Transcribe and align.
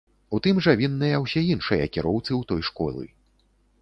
У 0.35 0.37
тым 0.45 0.61
жа 0.67 0.73
вінныя 0.79 1.19
ўсе 1.25 1.43
іншыя 1.55 1.85
кіроўцы 1.99 2.29
ў 2.29 2.41
той 2.53 2.61
школы. 2.71 3.05